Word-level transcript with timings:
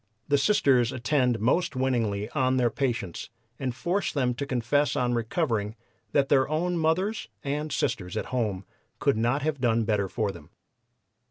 The 0.29 0.37
Sisters 0.39 0.91
attend 0.91 1.39
most 1.39 1.75
winningly 1.75 2.27
on 2.31 2.57
their 2.57 2.71
patients 2.71 3.29
and 3.59 3.75
force 3.75 4.11
them 4.11 4.33
to 4.33 4.47
confess 4.47 4.95
on 4.95 5.13
recovering 5.13 5.75
that 6.11 6.27
their 6.27 6.49
own 6.49 6.75
mothers 6.75 7.27
and 7.43 7.71
sisters 7.71 8.17
at 8.17 8.25
home 8.33 8.65
could 8.97 9.15
not 9.15 9.43
have 9.43 9.61
done 9.61 9.83
better 9.85 10.09
for 10.09 10.31
them. 10.31 10.49